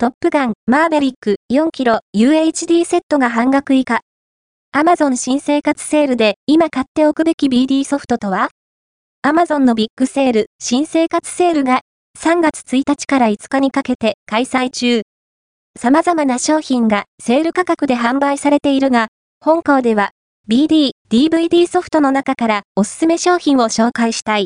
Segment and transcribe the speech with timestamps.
[0.00, 4.02] トップガン、マーベリック4キロ UHD セットが半額以下。
[4.72, 8.50] Amazon 新生活セールで今買っておくべき BD ソフトとは
[9.26, 11.80] ?Amazon のビッグセール、新生活セールが
[12.16, 15.02] 3月1日から5日にかけて開催中。
[15.76, 19.08] 様々な商品がセール価格で販売されているが、
[19.40, 20.10] 本校では
[20.48, 24.36] BD、DVD ソフトの中からおすすめ商品を紹介したい。